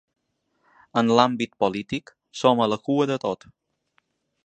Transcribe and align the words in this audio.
En 1.01 1.11
l’àmbit 1.19 1.53
polític, 1.65 2.15
som 2.43 2.65
a 2.67 2.71
la 2.75 2.83
cua 2.89 3.11
de 3.15 3.23
tot. 3.29 3.51